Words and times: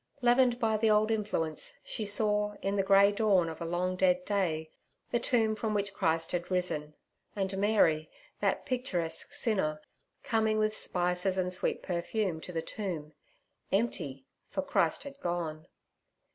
Leavened 0.23 0.57
by 0.57 0.77
the 0.77 0.89
old 0.89 1.11
influence, 1.11 1.79
she 1.83 2.05
saw, 2.07 2.53
in 2.63 2.75
the 2.75 2.81
grey 2.81 3.11
dawn 3.11 3.47
of 3.47 3.61
a 3.61 3.65
long 3.65 3.95
dead 3.95 4.25
day, 4.25 4.71
the 5.11 5.19
tomb 5.19 5.55
from 5.55 5.75
which 5.75 5.93
Christ 5.93 6.31
had 6.31 6.49
risen, 6.49 6.95
and 7.35 7.55
Mary, 7.59 8.09
that 8.39 8.65
picturesque 8.65 9.31
sinner, 9.31 9.79
coming 10.23 10.57
with 10.57 10.75
spices 10.75 11.37
and 11.37 11.53
sweet 11.53 11.83
perfume 11.83 12.41
to 12.41 12.51
the 12.51 12.63
tomb—empty, 12.63 14.25
for 14.49 14.63
Christ 14.63 15.03
had 15.03 15.19
gone. 15.19 15.67